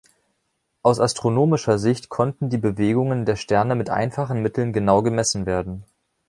Aus 0.81 0.99
astronomischer 0.99 1.77
Sicht 1.77 2.09
konnten 2.09 2.49
die 2.49 2.57
Bewegungen 2.57 3.23
der 3.23 3.35
Sterne 3.35 3.75
mit 3.75 3.91
einfachen 3.91 4.41
Mitteln 4.41 4.73
genau 4.73 5.03
gemessen 5.03 5.45
werden. 5.45 5.83